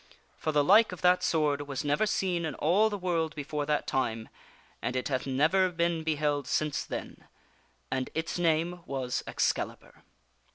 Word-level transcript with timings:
For 0.35 0.51
the 0.51 0.63
like 0.63 0.91
of 0.91 1.01
that 1.03 1.21
sword 1.21 1.67
was 1.67 1.83
never 1.83 2.07
seen 2.07 2.43
in 2.43 2.55
all 2.55 2.89
the 2.89 2.97
world 2.97 3.35
be 3.35 3.43
fore 3.43 3.67
that 3.67 3.85
time, 3.85 4.29
and 4.81 4.95
it 4.95 5.09
hath 5.09 5.27
never 5.27 5.69
been 5.69 6.01
beheld 6.03 6.47
since 6.47 6.83
then; 6.83 7.25
and 7.91 8.09
its 8.15 8.39
name 8.39 8.81
was 8.87 9.21
Excalibur. 9.27 10.01